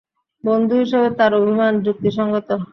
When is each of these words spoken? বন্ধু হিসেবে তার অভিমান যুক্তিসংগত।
বন্ধু 0.43 0.73
হিসেবে 0.81 1.07
তার 1.19 1.31
অভিমান 1.39 1.73
যুক্তিসংগত। 1.85 2.49